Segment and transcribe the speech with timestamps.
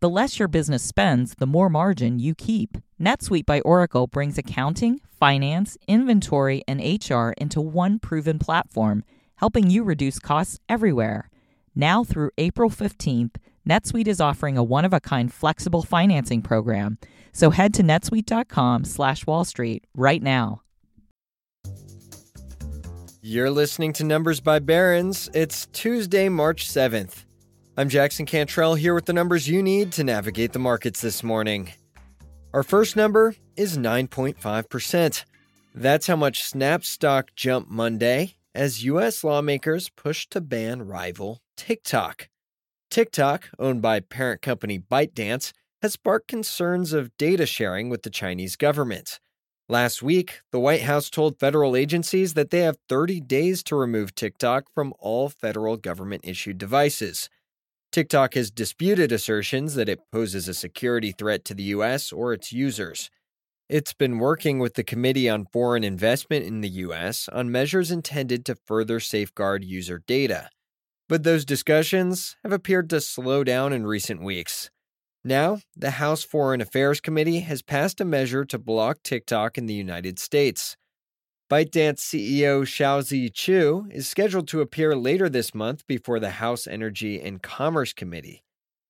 [0.00, 2.78] The less your business spends, the more margin you keep.
[2.98, 9.84] NetSuite by Oracle brings accounting, finance, inventory, and HR into one proven platform, helping you
[9.84, 11.28] reduce costs everywhere.
[11.74, 13.36] Now through April 15th,
[13.68, 16.96] NetSuite is offering a one-of-a-kind flexible financing program.
[17.34, 20.62] So head to netsuite.com/wall street right now.
[23.20, 25.28] You're listening to Numbers by Barron's.
[25.34, 27.26] It's Tuesday, March 7th.
[27.80, 31.72] I'm Jackson Cantrell here with the numbers you need to navigate the markets this morning.
[32.52, 35.24] Our first number is 9.5%.
[35.74, 39.24] That's how much Snap stock jumped Monday as U.S.
[39.24, 42.28] lawmakers push to ban rival TikTok.
[42.90, 48.56] TikTok, owned by parent company ByteDance, has sparked concerns of data sharing with the Chinese
[48.56, 49.20] government.
[49.70, 54.14] Last week, the White House told federal agencies that they have 30 days to remove
[54.14, 57.30] TikTok from all federal government issued devices.
[57.92, 62.12] TikTok has disputed assertions that it poses a security threat to the U.S.
[62.12, 63.10] or its users.
[63.68, 67.28] It's been working with the Committee on Foreign Investment in the U.S.
[67.32, 70.50] on measures intended to further safeguard user data.
[71.08, 74.70] But those discussions have appeared to slow down in recent weeks.
[75.24, 79.74] Now, the House Foreign Affairs Committee has passed a measure to block TikTok in the
[79.74, 80.76] United States.
[81.50, 86.68] ByteDance CEO Shou Zi Chew is scheduled to appear later this month before the House
[86.68, 88.44] Energy and Commerce Committee.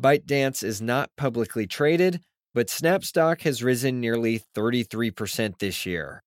[0.00, 2.22] ByteDance is not publicly traded,
[2.54, 6.22] but Snap stock has risen nearly 33% this year.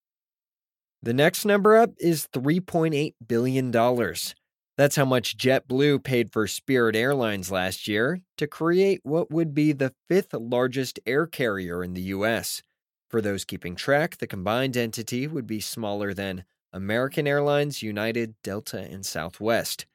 [1.02, 3.72] The next number up is $3.8 billion.
[4.78, 9.72] That's how much JetBlue paid for Spirit Airlines last year to create what would be
[9.72, 12.62] the fifth largest air carrier in the U.S.
[13.10, 18.80] For those keeping track, the combined entity would be smaller than American Airlines, United, Delta,
[18.80, 19.88] and Southwest.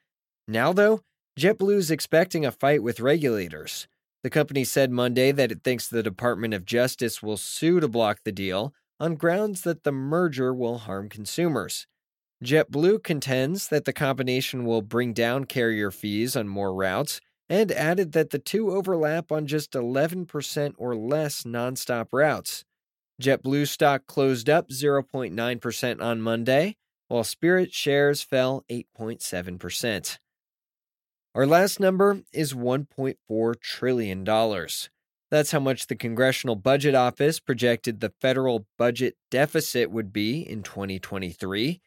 [0.47, 1.01] Now, though,
[1.39, 3.87] JetBlue is expecting a fight with regulators.
[4.23, 8.19] The company said Monday that it thinks the Department of Justice will sue to block
[8.23, 11.87] the deal on grounds that the merger will harm consumers.
[12.43, 18.11] JetBlue contends that the combination will bring down carrier fees on more routes and added
[18.11, 22.65] that the two overlap on just 11% or less nonstop routes.
[23.21, 26.75] JetBlue stock closed up 0.9% on Monday,
[27.07, 30.17] while Spirit shares fell 8.7%.
[31.33, 34.23] Our last number is $1.4 trillion.
[35.31, 40.63] That's how much the Congressional Budget Office projected the federal budget deficit would be in
[40.63, 41.81] 2023.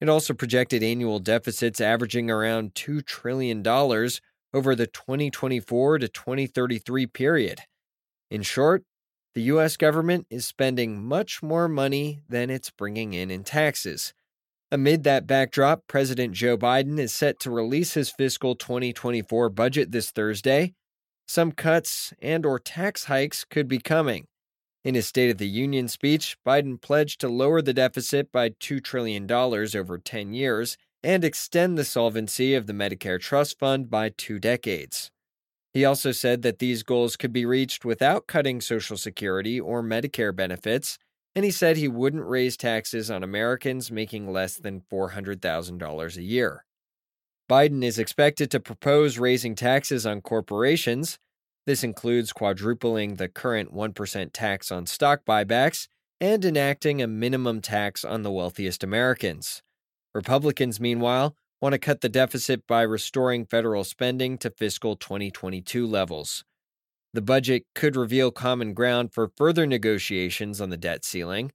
[0.00, 7.60] It also projected annual deficits averaging around $2 trillion over the 2024 to 2033 period.
[8.30, 8.84] In short,
[9.34, 14.14] the US government is spending much more money than it's bringing in in taxes.
[14.70, 20.10] Amid that backdrop, President Joe Biden is set to release his fiscal 2024 budget this
[20.10, 20.74] Thursday.
[21.26, 24.26] Some cuts and or tax hikes could be coming.
[24.84, 28.82] In his State of the Union speech, Biden pledged to lower the deficit by $2
[28.84, 34.38] trillion over 10 years and extend the solvency of the Medicare Trust Fund by two
[34.38, 35.10] decades.
[35.74, 40.34] He also said that these goals could be reached without cutting Social Security or Medicare
[40.34, 40.98] benefits,
[41.34, 46.64] and he said he wouldn't raise taxes on Americans making less than $400,000 a year.
[47.50, 51.18] Biden is expected to propose raising taxes on corporations.
[51.66, 55.88] This includes quadrupling the current 1% tax on stock buybacks
[56.20, 59.60] and enacting a minimum tax on the wealthiest Americans.
[60.14, 66.44] Republicans, meanwhile, want to cut the deficit by restoring federal spending to fiscal 2022 levels.
[67.14, 71.52] The budget could reveal common ground for further negotiations on the debt ceiling,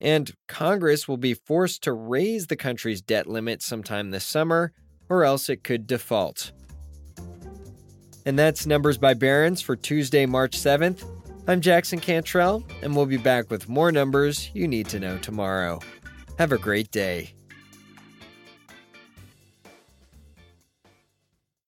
[0.00, 4.72] and Congress will be forced to raise the country's debt limit sometime this summer,
[5.08, 6.50] or else it could default.
[8.26, 11.08] And that's Numbers by Barron's for Tuesday, March 7th.
[11.46, 15.78] I'm Jackson Cantrell, and we'll be back with more numbers you need to know tomorrow.
[16.36, 17.32] Have a great day.